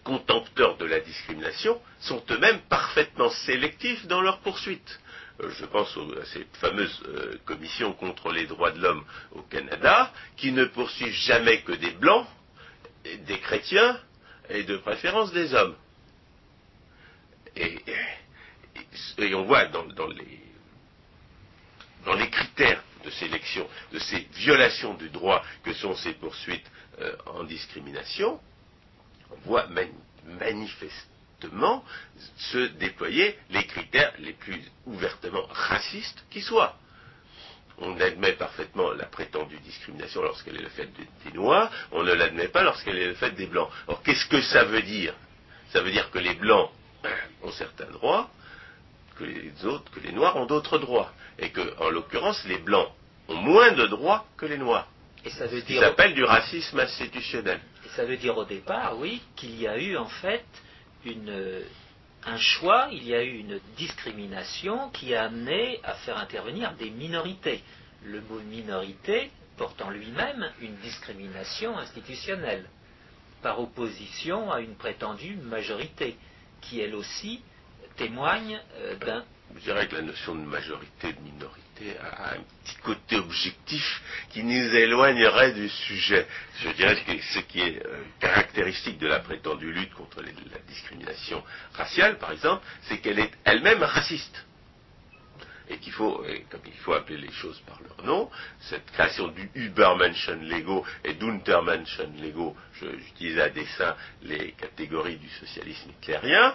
[0.03, 4.99] contempteurs de la discrimination sont eux-mêmes parfaitement sélectifs dans leur poursuite.
[5.41, 7.03] Euh, je pense à cette fameuse
[7.45, 12.27] commission contre les droits de l'homme au Canada, qui ne poursuit jamais que des blancs,
[13.03, 13.99] des chrétiens
[14.49, 15.75] et de préférence des hommes.
[17.55, 17.79] Et,
[19.33, 19.85] on voit dans,
[22.17, 26.69] les, critères de sélection de ces violations du droit que sont ces poursuites
[26.99, 28.39] euh, en discrimination,
[29.35, 29.67] on voit
[30.39, 31.83] manifestement
[32.37, 36.75] se déployer les critères les plus ouvertement racistes qui soient
[37.77, 40.89] on admet parfaitement la prétendue discrimination lorsqu'elle est le fait
[41.25, 43.69] des, Noirs, on ne l'admet pas lorsqu'elle est le fait des Blancs.
[43.87, 45.13] Or, qu'est-ce que ça veut dire?
[45.71, 46.69] Ça veut dire que les Blancs
[47.43, 48.29] ont certains droits,
[49.17, 52.89] que les autres, que les Noirs ont d'autres droits, et que, en l'occurrence, les Blancs
[53.27, 54.87] ont moins de droits que les Noirs.
[55.25, 55.81] Et ça veut dire...
[55.81, 57.59] s'appelle du racisme institutionnel.
[57.95, 60.43] Ça veut dire au départ, oui, qu'il y a eu en fait
[62.25, 66.89] un choix, il y a eu une discrimination qui a amené à faire intervenir des
[66.89, 67.63] minorités.
[68.03, 72.65] Le mot minorité porte en lui-même une discrimination institutionnelle,
[73.41, 76.17] par opposition à une prétendue majorité,
[76.61, 77.41] qui elle aussi
[77.95, 79.23] témoigne euh, d'un...
[79.53, 84.43] Je dirais que la notion de majorité, de minorité, a un petit côté objectif qui
[84.43, 86.25] nous éloignerait du sujet.
[86.61, 91.43] Je dirais que ce qui est euh, caractéristique de la prétendue lutte contre la discrimination
[91.73, 94.45] raciale, par exemple, c'est qu'elle est elle-même raciste.
[95.67, 98.29] Et qu'il faut, comme il faut appeler les choses par leur nom,
[98.59, 105.89] cette création du Übermenschen Lego et d'Untermenschen Lego, j'utilise à dessein les catégories du socialisme
[105.89, 106.53] hitlérien,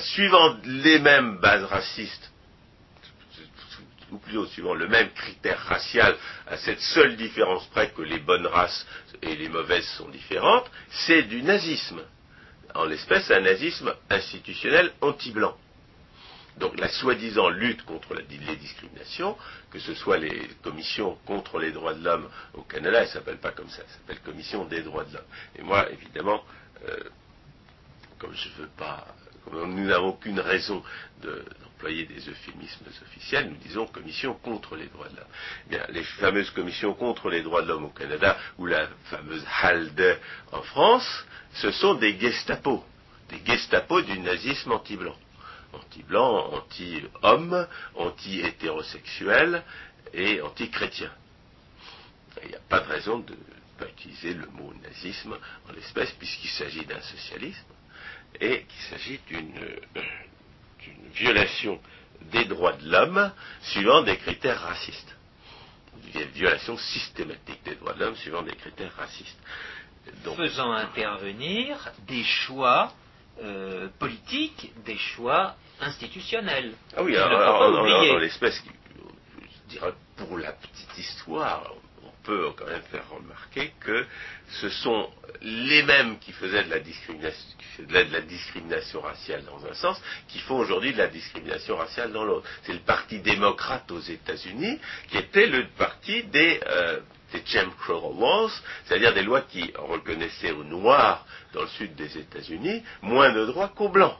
[0.00, 2.32] suivant les mêmes bases racistes
[4.12, 6.16] ou plutôt suivant le même critère racial,
[6.46, 8.86] à cette seule différence près que les bonnes races
[9.22, 12.02] et les mauvaises sont différentes, c'est du nazisme.
[12.74, 15.56] En l'espèce, un nazisme institutionnel anti-blanc.
[16.58, 18.24] Donc la soi-disant lutte contre les
[18.56, 19.36] discriminations,
[19.70, 23.38] que ce soit les commissions contre les droits de l'homme au Canada, elle ne s'appelle
[23.38, 25.24] pas comme ça, elle s'appelle Commission des droits de l'homme.
[25.56, 26.44] Et moi, évidemment,
[26.86, 26.98] euh,
[28.18, 29.06] comme je ne veux pas
[29.50, 30.82] nous n'avons aucune raison
[31.22, 35.86] d'employer des euphémismes officiels, nous disons commission contre les droits de l'homme.
[35.90, 40.18] les fameuses commissions contre les droits de l'homme au Canada ou la fameuse HALDE
[40.52, 41.24] en France,
[41.54, 42.84] ce sont des Gestapo,
[43.28, 45.16] des Gestapo du nazisme anti-blanc.
[45.72, 49.62] Anti-blanc, anti-homme, anti-hétérosexuel
[50.12, 51.10] et anti-chrétien.
[52.42, 55.36] Il n'y a pas de raison de ne pas utiliser le mot nazisme
[55.68, 57.64] en l'espèce puisqu'il s'agit d'un socialisme
[58.40, 59.52] et qu'il s'agit d'une
[61.14, 61.80] violation
[62.32, 65.16] des droits de l'homme suivant des critères racistes.
[66.14, 69.38] Une violation systématique des droits de l'homme suivant des critères racistes.
[70.36, 72.92] Faisant intervenir des choix
[73.42, 76.74] euh, politiques, des choix institutionnels.
[76.96, 81.72] Ah oui, alors, l'espèce, je dirais pour la petite histoire,
[82.22, 84.06] peut quand même faire remarquer que
[84.60, 85.10] ce sont
[85.42, 90.98] les mêmes qui faisaient de la discrimination, raciale dans un sens, qui font aujourd'hui de
[90.98, 92.48] la discrimination raciale dans l'autre.
[92.64, 97.00] C'est le Parti démocrate aux États-Unis qui était le parti des, euh,
[97.46, 98.50] Jim Crow Laws,
[98.84, 103.68] c'est-à-dire des lois qui reconnaissaient aux Noirs dans le sud des États-Unis moins de droits
[103.68, 104.16] qu'aux Blancs.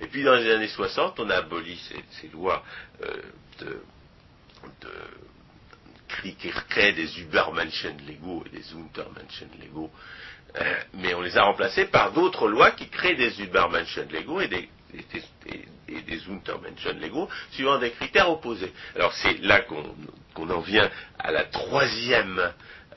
[0.00, 1.80] Et puis dans les années 60, on a aboli
[2.20, 2.62] ces, lois
[3.02, 3.22] euh,
[3.60, 3.80] de
[6.22, 9.90] qui créent des Übermenschen légaux et des Untermenschen légaux,
[10.56, 14.48] euh, mais on les a remplacés par d'autres lois qui créent des Übermenschen légaux et
[14.48, 14.68] des,
[15.88, 16.98] et, des Untermenschen
[17.50, 18.72] suivant des critères opposés.
[18.94, 22.52] Alors c'est là qu'on en vient à la troisième,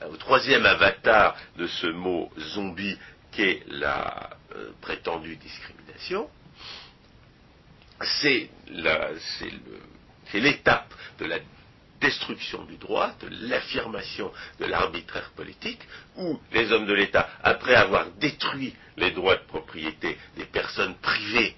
[0.08, 2.98] au troisième avatar de ce mot zombie
[3.32, 6.28] qu'est la euh, prétendue discrimination.
[8.02, 8.50] C'est
[10.32, 11.38] l'étape de la
[12.00, 15.80] destruction du droit, de l'affirmation de l'arbitraire politique,
[16.16, 21.56] où les hommes de l'État, après avoir détruit les droits de propriété des personnes privées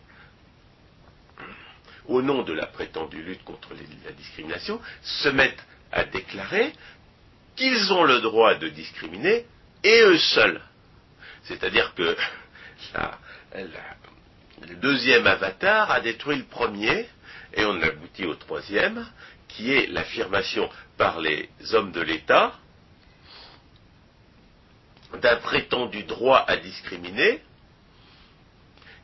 [2.06, 3.70] au nom de la prétendue lutte contre
[4.04, 6.72] la discrimination, se mettent à déclarer
[7.54, 9.46] qu'ils ont le droit de discriminer
[9.84, 10.60] et eux seuls.
[11.44, 12.16] C'est-à-dire que
[14.68, 17.06] le deuxième avatar a détruit le premier
[17.54, 19.06] et on aboutit au troisième
[19.54, 22.54] qui est l'affirmation par les hommes de l'État
[25.20, 27.42] d'un prétendu droit à discriminer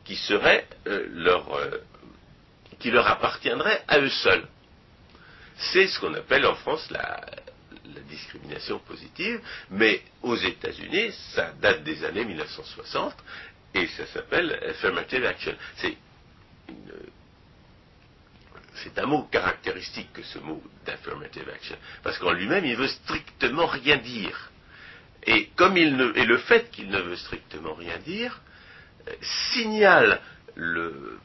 [0.04, 1.82] qui serait euh, leur euh,
[2.78, 4.46] qui leur appartiendrait à eux seuls.
[5.56, 7.20] C'est ce qu'on appelle en France la,
[8.08, 13.14] discrimination positive, mais aux États-Unis, ça date des années 1960
[13.74, 15.54] et ça s'appelle affirmative action.
[15.76, 15.96] C'est
[18.82, 23.66] c'est un mot caractéristique que ce mot d'affirmative action, parce qu'en lui-même, il veut strictement
[23.66, 24.50] rien dire.
[25.24, 28.40] Et comme il ne, le fait qu'il ne veut strictement rien dire,
[29.08, 29.12] euh,
[29.52, 30.20] signale
[30.54, 31.18] le,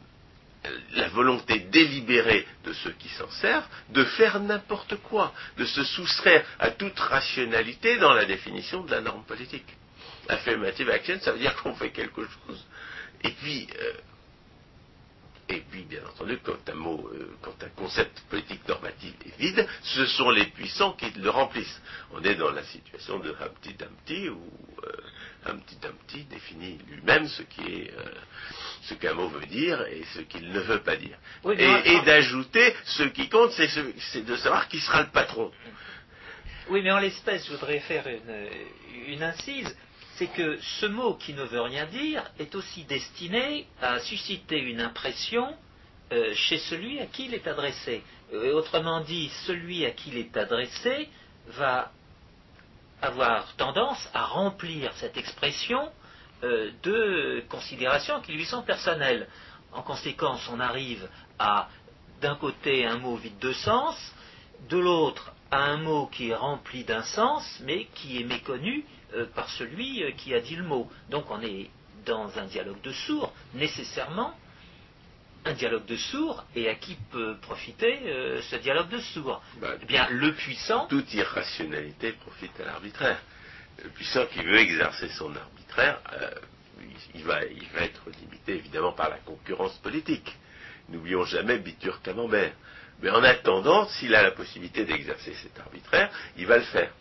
[0.94, 6.46] la volonté délibérée de ceux qui s'en servent de faire n'importe quoi, de se soustraire
[6.60, 9.68] à toute rationalité dans la définition de la norme politique.
[10.30, 12.66] Affirmative action, ça veut dire qu'on fait quelque chose.
[13.24, 13.94] Et puis, euh,
[15.54, 19.68] et puis, bien entendu, quand un mot, euh, quand un concept politique normatif est vide,
[19.84, 21.82] ce sont les puissants qui le remplissent.
[22.12, 24.42] On est dans la situation de Humpty Dumpty où
[24.84, 24.92] euh,
[25.46, 28.04] Humpty Dumpty définit lui-même ce qui est, euh,
[28.84, 31.18] ce qu'un mot veut dire et ce qu'il ne veut pas dire.
[31.56, 35.52] et, d'ajouter, ce qui compte, c'est de savoir qui sera le patron.
[36.70, 38.06] Oui, mais en l'espèce, je voudrais faire
[39.08, 39.76] une incise
[40.16, 44.82] c'est que ce mot qui ne veut rien dire est aussi destiné à susciter une
[44.82, 45.56] impression
[46.12, 48.04] euh, chez celui à qui il est adressé.
[48.34, 51.10] Euh, autrement dit, celui à qui il est adressé
[51.48, 51.92] va
[53.02, 55.92] avoir tendance à remplir cette expression
[56.44, 59.28] euh, de considérations qui lui sont personnelles.
[59.72, 61.70] En conséquence, on arrive à,
[62.22, 63.96] d'un côté, un mot vide de sens,
[64.70, 69.26] de l'autre, à un mot qui est rempli d'un sens, mais qui est méconnu euh,
[69.34, 70.90] par celui euh, qui a dit le mot.
[71.10, 71.70] Donc on est
[72.06, 74.34] dans un dialogue de sourds, nécessairement
[75.46, 79.74] un dialogue de sourds, et à qui peut profiter euh, ce dialogue de sourds bah,
[79.82, 80.88] Eh bien, le puissant.
[80.88, 83.22] Toute irrationalité profite à l'arbitraire.
[83.84, 86.00] Le puissant qui veut exercer son arbitraire,
[87.14, 90.34] il, va, il, va, être limité évidemment par la concurrence politique.
[90.90, 92.54] N'oublions jamais Bitur Camembert.
[93.02, 96.92] Mais en attendant, s'il a la possibilité d'exercer cet arbitraire, il va le faire.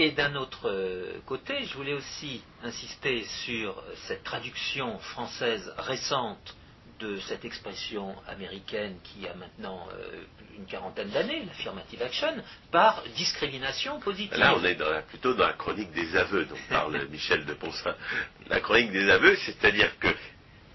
[0.00, 6.54] Et d'un autre euh, côté, je voulais aussi insister sur cette traduction française récente
[7.00, 10.22] de cette expression américaine qui a maintenant euh,
[10.56, 12.32] une quarantaine d'années, l'affirmative action,
[12.70, 14.38] par discrimination positive.
[14.38, 17.96] Là, on est plutôt dans la chronique des aveux dont parle Michel de Ponsin.
[18.46, 20.14] La chronique des aveux, c'est-à-dire que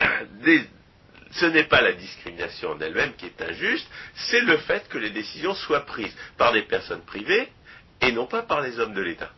[1.32, 5.12] ce n'est pas la discrimination en elle-même qui est injuste, c'est le fait que les
[5.12, 7.48] décisions soient prises par des personnes privées
[8.04, 9.32] et non pas par les hommes de l'État.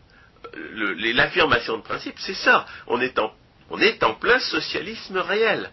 [0.53, 2.65] L'affirmation de principe, c'est ça.
[2.87, 3.19] On est,
[4.03, 5.71] en, plein socialisme réel.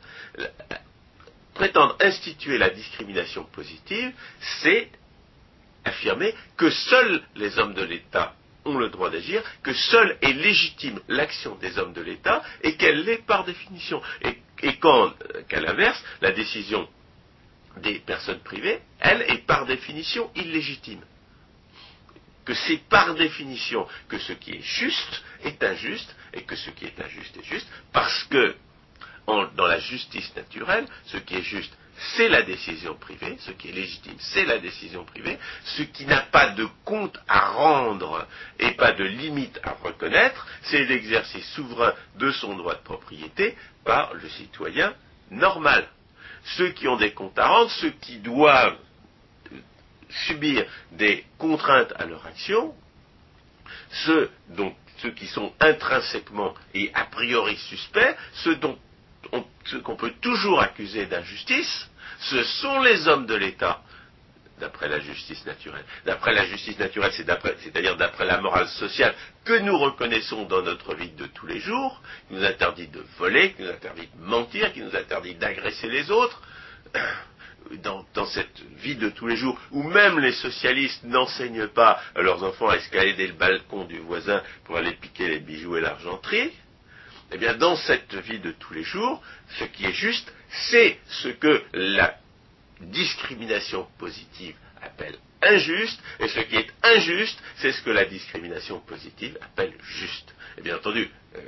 [1.55, 4.12] Prétendre instituer la discrimination positive,
[4.62, 4.90] c'est
[5.85, 11.00] affirmer que seuls les hommes de l'État ont le droit d'agir, que seule est légitime
[11.09, 14.00] l'action des hommes de l'État et qu'elle l'est par définition.
[14.22, 15.12] Et, quand,
[15.48, 16.88] qu'à l'inverse, la décision
[17.78, 21.02] des personnes privées, elle est par définition illégitime
[22.44, 26.87] que c'est par définition que ce qui est juste est injuste et que ce qui
[26.87, 28.57] est injuste est juste, parce que
[29.26, 31.72] dans la justice naturelle, ce qui est juste,
[32.16, 36.22] c'est la décision privée, ce qui est légitime, c'est la décision privée, ce qui n'a
[36.22, 38.26] pas de compte à rendre
[38.59, 44.14] et pas de limite à reconnaître, c'est l'exercice souverain de son droit de propriété par
[44.14, 44.94] le citoyen
[45.31, 45.87] normal.
[46.57, 48.78] Ceux qui ont des comptes à rendre, ceux qui doivent
[50.27, 52.75] subir des contraintes à leur action,
[53.90, 54.31] ceux,
[54.98, 58.79] ceux qui sont intrinsèquement et a priori suspects, ceux dont
[59.85, 63.81] qu'on peut toujours accuser d'injustice, ce sont les hommes de l'État,
[64.59, 65.85] d'après la justice naturelle.
[66.05, 71.11] D'après la justice naturelle, c'est-à-dire d'après la morale sociale que nous reconnaissons dans notre vie
[71.11, 74.81] de tous les jours, qui nous interdit de voler, qui nous interdit de mentir, qui
[74.81, 76.40] nous interdit d'agresser les autres
[77.83, 82.42] dans, cette vie de tous les jours, où même les socialistes n'enseignent pas à leurs
[82.42, 86.53] enfants à escalader le balcon du voisin pour aller piquer les bijoux et l'argenterie,
[87.33, 89.22] eh bien, dans cette vie de tous les jours,
[89.59, 92.16] ce qui est juste, c'est ce que la
[92.81, 99.38] discrimination positive appelle injuste, et ce qui est injuste, c'est ce que la discrimination positive
[99.40, 100.35] appelle juste.
[100.59, 101.40] Et bien entendu, euh,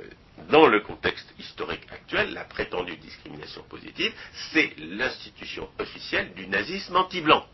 [0.49, 4.13] dans le contexte historique actuel, la prétendue discrimination positive,
[4.51, 7.45] c'est l'institution officielle du nazisme anti-blanc.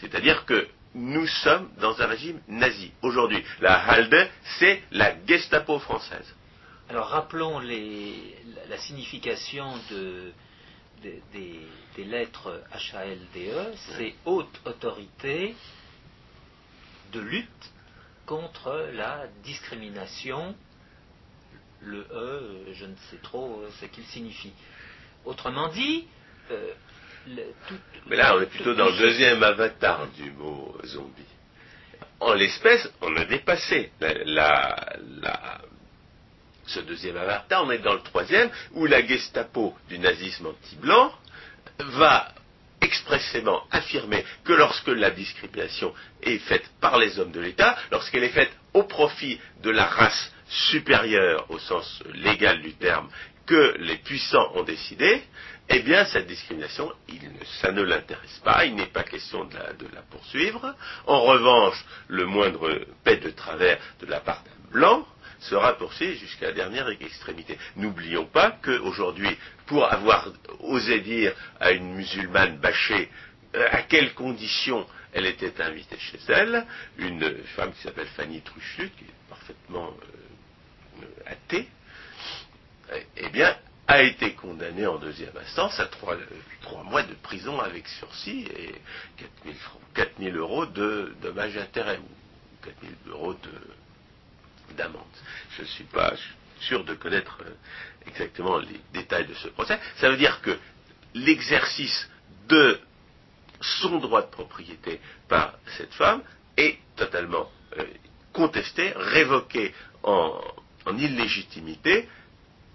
[0.00, 2.92] C'est-à-dire que nous sommes dans un régime nazi.
[3.02, 6.34] Aujourd'hui, la Halde, c'est la Gestapo française.
[6.88, 9.74] Alors rappelons la, signification
[11.02, 11.60] des,
[11.98, 12.62] lettres
[12.94, 15.54] HALDE, c'est haute autorité
[17.12, 17.70] de lutte
[18.24, 20.54] contre la discrimination
[21.82, 24.52] le E, je ne sais trop ce qu'il signifie.
[25.24, 26.06] Autrement dit,
[26.50, 26.72] euh,
[28.06, 31.22] Mais là, on est plutôt dans le deuxième avatar du mot zombie.
[32.20, 33.92] En l'espèce, on a dépassé
[36.66, 41.12] ce deuxième avatar, on est dans le troisième, où la Gestapo du nazisme anti-blanc
[41.78, 42.32] va
[42.80, 48.28] expressément affirmer que lorsque la discrimination est faite par les hommes de l'État, lorsqu'elle est
[48.30, 53.08] faite au profit de la race supérieure au sens légal du terme
[53.46, 55.22] que les puissants ont décidé,
[55.70, 56.92] eh bien, cette discrimination,
[57.60, 59.54] ça ne l'intéresse pas, il n'est pas question de
[59.94, 60.74] la, poursuivre.
[61.06, 65.06] En revanche, le moindre paix de travers de la part d'un blanc
[65.40, 67.58] sera poursuivi jusqu'à la dernière extrémité.
[67.76, 69.36] N'oublions pas qu'aujourd'hui,
[69.66, 70.28] pour avoir
[70.60, 73.10] osé dire à une musulmane bâchée
[73.54, 76.66] euh, à quelles conditions elle était invitée chez elle,
[76.98, 80.27] une femme qui s'appelle Fanny Truchut, qui est parfaitement euh,
[81.26, 81.68] athée,
[83.16, 83.56] eh bien,
[83.88, 86.16] a été condamné en deuxième instance à trois,
[86.84, 88.74] mois de prison avec sursis et
[89.94, 92.74] 4 000, euros de dommages et intérêts, ou 4
[93.06, 93.34] 000 euros
[94.76, 95.02] d'amende.
[95.56, 96.12] Je ne suis pas
[96.60, 97.54] sûr de connaître euh,
[98.06, 99.78] exactement les détails de ce procès.
[99.96, 100.58] Ça veut dire que
[101.14, 102.10] l'exercice
[102.48, 102.78] de
[103.60, 106.22] son droit de propriété par cette femme
[106.58, 107.84] est totalement euh,
[108.34, 109.72] contesté, révoqué
[110.02, 110.40] en
[110.96, 112.08] illégitimité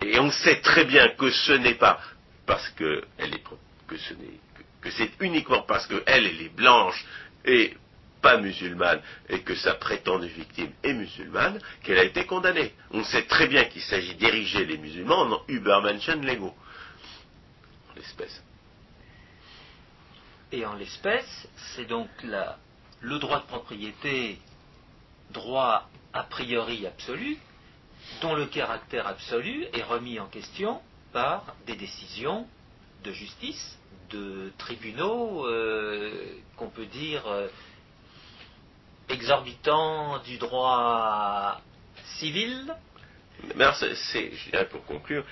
[0.01, 1.99] et on sait très bien que ce n'est pas
[2.45, 3.43] parce que elle est
[4.82, 7.05] que c'est uniquement parce qu'elle elle est blanche
[7.45, 7.74] et
[8.22, 12.74] pas musulmane et que sa prétendue victime est musulmane qu'elle a été condamnée.
[12.91, 16.20] On sait très bien qu'il s'agit d'ériger les musulmans en Übermenschen.
[16.30, 16.53] En
[17.95, 18.41] l'espèce.
[20.51, 22.07] Et en l'espèce, c'est donc
[23.01, 24.39] le droit de propriété,
[25.32, 27.38] droit a priori absolu,
[28.22, 30.82] dont le caractère absolu est remis en question
[31.12, 32.47] par des décisions
[33.04, 33.78] de justice,
[34.10, 35.45] de tribunaux
[36.56, 37.47] qu'on peut dire euh,
[39.10, 41.62] exorbitants du droit
[42.20, 42.74] civil.
[43.56, 43.66] Mais
[44.12, 44.32] c'est,
[44.70, 45.26] pour conclure,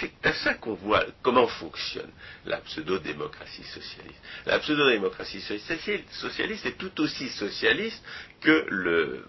[0.00, 2.10] c'est à ça qu'on voit comment fonctionne
[2.46, 4.20] la pseudo-démocratie socialiste.
[4.46, 8.02] La pseudo-démocratie socialiste est tout aussi socialiste
[8.40, 9.24] que le,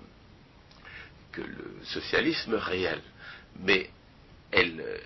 [1.31, 3.01] que le socialisme réel.
[3.59, 3.89] Mais
[4.51, 4.97] elle euh,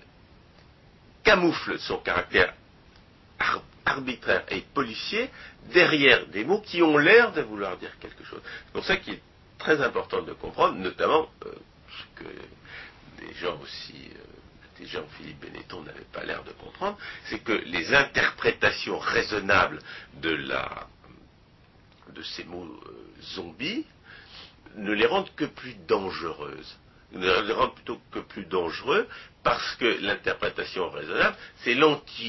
[1.24, 2.54] camoufle son caractère
[3.86, 5.30] arbitraire et policier
[5.74, 8.42] derrière des mots qui ont l'air de vouloir dire quelque chose.
[8.44, 9.22] C'est pour ça qu'il est
[9.58, 11.52] très important de comprendre, notamment euh,
[11.90, 12.30] ce que
[13.26, 17.52] des gens aussi, euh, des gens Philippe Benetton n'avaient pas l'air de comprendre, c'est que
[17.54, 19.80] les interprétations raisonnables
[20.22, 20.38] de
[22.24, 22.80] ces mots
[23.36, 23.86] zombies
[24.76, 26.78] ne les rendent que plus dangereuses.
[27.12, 29.08] Ne les rendent plutôt que plus dangereux
[29.44, 32.26] parce que l'interprétation raisonnable, c'est euh,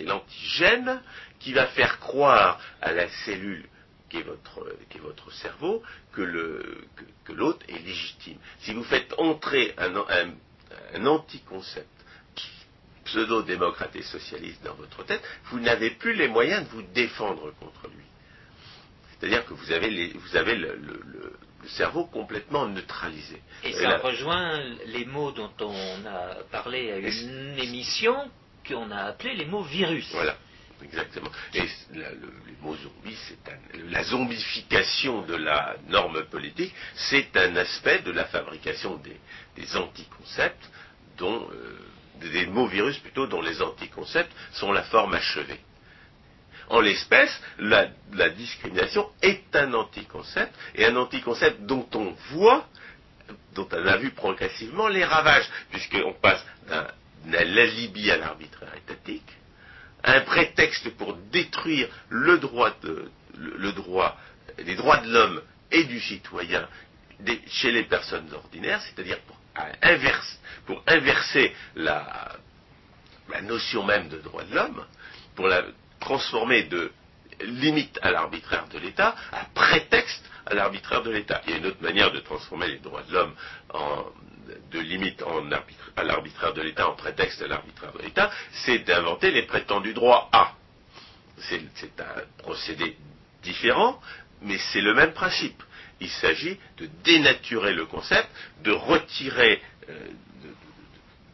[0.00, 1.00] l'antigène
[1.38, 3.64] qui va faire croire à la cellule
[4.10, 6.20] qui est votre, qui est votre cerveau que,
[7.30, 8.36] l'autre est légitime.
[8.60, 11.88] Si vous faites entrer un, anti-concept
[13.04, 17.88] pseudo-démocrate et socialiste dans votre tête, vous n'avez plus les moyens de vous défendre contre
[17.88, 18.04] lui.
[19.18, 21.32] C'est-à-dire que vous avez, les, vous avez le
[21.68, 23.40] cerveau complètement neutralisé.
[23.64, 28.30] Et ça rejoint les mots dont on a parlé à une émission
[28.66, 30.08] qu'on a appelé les mots virus.
[30.12, 30.36] Voilà.
[30.82, 31.30] Exactement.
[31.54, 31.62] Et
[31.94, 33.38] la, le, les mots zombies, c'est
[33.88, 39.16] la zombification de la norme politique, c'est un aspect de la fabrication des,
[39.56, 40.68] des anticoncepts,
[41.18, 41.78] dont euh,
[42.20, 45.60] des mots virus plutôt, dont les anticoncepts sont la forme achevée.
[46.72, 47.86] En l'espèce, la,
[48.30, 52.66] discrimination est un anticoncept, et un anticoncept dont on voit,
[53.54, 56.86] dont on a vu progressivement les ravages, puisqu'on passe d'un
[57.34, 59.30] alibi à l'arbitraire étatique,
[60.02, 62.74] un prétexte pour détruire le droit,
[63.36, 64.18] le, droit
[64.56, 66.66] les droits de l'homme et du citoyen
[67.48, 69.36] chez les personnes ordinaires, c'est-à-dire pour,
[70.64, 72.32] pour inverser la,
[73.28, 74.86] la, notion même de droit de l'homme,
[75.34, 75.64] pour la,
[76.02, 76.92] transformer de
[77.40, 81.40] limite à l'arbitraire de l'État à prétexte à l'arbitraire de l'État.
[81.46, 83.34] Il y a une autre manière de transformer les droits de l'homme
[84.72, 85.22] de limite
[85.96, 88.30] à l'arbitraire de l'État en prétexte à l'arbitraire de l'État,
[88.64, 90.52] c'est d'inventer les prétendus droits A.
[91.38, 92.96] C'est un procédé
[93.42, 94.00] différent,
[94.42, 95.62] mais c'est le même principe.
[96.00, 98.28] Il s'agit de dénaturer le concept,
[98.64, 100.08] de retirer, euh,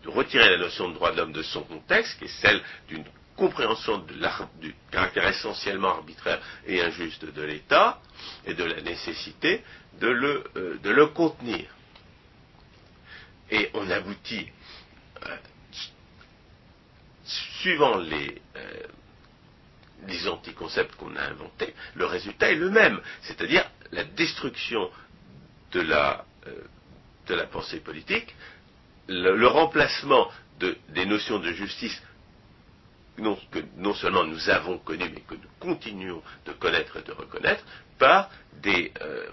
[0.05, 3.05] de retirer la notion de droit de l'homme de son contexte, qui est celle d'une
[3.39, 3.99] compréhension
[4.61, 8.01] du caractère essentiellement arbitraire et injuste de l'État
[8.45, 9.63] et de la nécessité
[10.01, 11.65] de le, euh, contenir.
[13.51, 14.49] Et on aboutit,
[15.25, 15.37] euh,
[17.25, 18.83] suivant les, euh,
[20.07, 24.91] les anticoncepts qu'on a inventés, le résultat est le même, c'est-à-dire la destruction
[25.73, 28.35] de la, euh, pensée politique,
[29.07, 30.29] le, remplacement
[30.59, 32.03] des notions de justice
[33.51, 37.65] que non seulement nous avons connues, mais que nous continuons de connaître et de reconnaître,
[37.99, 38.31] par
[38.63, 39.29] des, euh,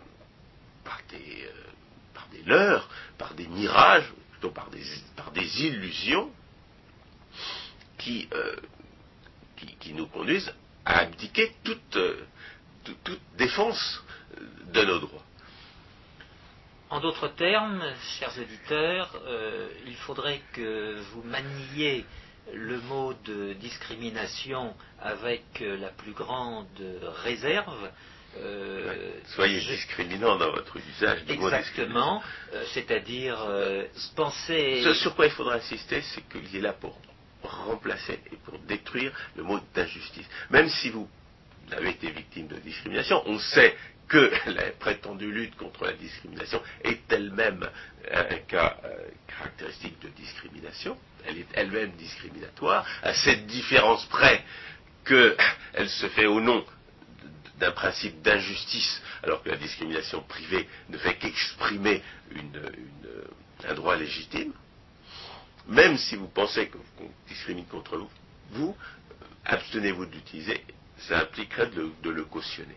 [0.83, 1.69] par des, euh,
[2.13, 4.83] par des leurres, par des mirages, plutôt par des,
[5.15, 6.31] par des illusions
[7.97, 8.27] qui,
[9.79, 10.53] qui, nous conduisent
[10.86, 11.97] à abdiquer toute,
[12.83, 14.03] toute, défense
[14.73, 15.23] de nos droits.
[16.89, 17.83] En d'autres termes,
[18.19, 22.05] chers auditeurs, euh, il faudrait que vous maniez
[22.53, 26.67] le mot de discrimination avec euh, la plus grande
[27.23, 27.89] réserve.
[28.37, 32.21] Euh, soyez discriminant dans votre usage du Exactement,
[32.73, 33.37] c'est-à-dire
[34.15, 34.81] penser.
[34.83, 36.99] Ce sur quoi il faudra insister, c'est qu'il est là pour
[37.43, 40.27] remplacer et pour détruire le mot d'injustice.
[40.49, 41.07] Même si vous
[41.71, 43.75] avez été victime de discrimination, on sait
[44.07, 47.69] que la prétendue lutte contre la discrimination est elle-même
[48.11, 54.43] un cas euh, caractéristique de discrimination, elle est elle-même discriminatoire, à cette différence près
[55.05, 55.35] qu'elle
[55.89, 56.65] se fait au nom
[57.59, 62.03] d'un principe d'injustice, alors que la discrimination privée ne fait qu'exprimer
[63.67, 64.51] un droit légitime
[65.67, 68.09] même si vous pensez qu'on discrimine contre vous,
[68.51, 68.77] vous,
[69.45, 70.63] abstenez-vous de l'utiliser,
[70.99, 72.75] ça impliquerait de le, cautionner.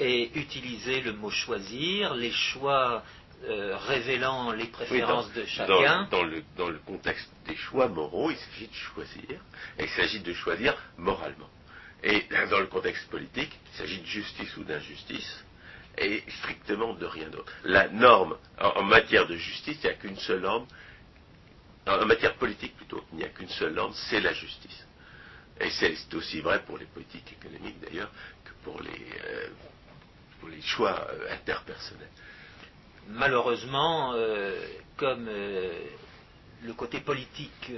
[0.00, 3.04] Et utiliser le mot choisir, les choix
[3.44, 6.06] euh, révélant les préférences de chacun.
[6.10, 9.40] Dans, le, dans, le, contexte des choix moraux, il s'agit de choisir,
[9.78, 11.48] et il s'agit de choisir moralement.
[12.02, 15.44] Et dans le contexte politique, il s'agit de justice ou d'injustice,
[15.96, 17.50] et strictement de rien d'autre.
[17.64, 20.66] La norme, en matière de justice, il n'y a qu'une seule norme,
[21.86, 24.86] en matière politique plutôt, il n'y a qu'une seule norme, c'est la justice.
[25.60, 28.10] Et c'est aussi vrai pour les politiques économiques d'ailleurs
[28.44, 29.48] que pour les, euh,
[30.48, 32.08] les choix euh, interpersonnels.
[33.08, 34.60] Malheureusement, euh,
[34.96, 37.72] comme le côté politique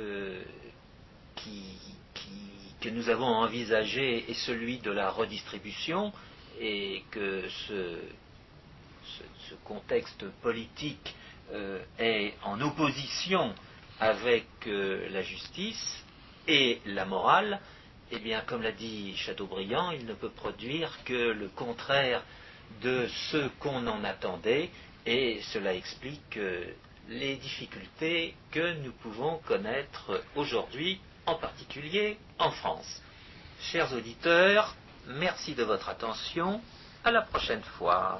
[2.80, 6.12] que nous avons envisagé est celui de la redistribution,
[6.60, 7.98] et que ce,
[9.48, 11.14] ce contexte politique
[11.98, 13.54] est en opposition
[14.02, 16.02] avec euh, la justice
[16.48, 17.60] et la morale,
[18.10, 22.22] eh bien, comme l'a dit Chateaubriand, il ne peut produire que le contraire
[22.80, 24.70] de ce qu'on en attendait,
[25.06, 26.64] et cela explique euh,
[27.08, 33.02] les difficultés que nous pouvons connaître aujourd'hui, en particulier en France.
[33.60, 34.74] Chers auditeurs,
[35.06, 36.60] merci de votre attention.
[37.04, 38.18] À la prochaine fois.